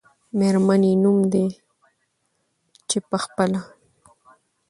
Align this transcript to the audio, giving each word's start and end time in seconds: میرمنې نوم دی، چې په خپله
میرمنې 0.37 0.91
نوم 1.03 1.17
دی، 1.31 1.45
چې 2.89 2.97
په 3.09 3.17
خپله 3.23 3.59